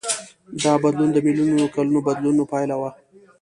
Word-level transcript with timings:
دا 0.63 0.73
بدلون 0.83 1.09
د 1.13 1.17
میلیونونو 1.25 1.65
کلونو 1.75 1.99
بدلونونو 2.07 2.43
پایله 2.51 2.75
وه. 2.81 2.89